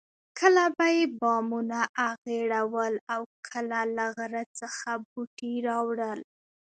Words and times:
کله 0.39 0.63
به 0.77 0.87
یې 0.95 1.03
بامونه 1.19 1.79
اخیړول 2.11 2.93
او 3.13 3.21
کله 3.49 3.79
له 3.95 4.05
غره 4.15 4.43
څخه 4.59 4.89
بوټي 5.09 5.53
راوړل. 5.67 6.19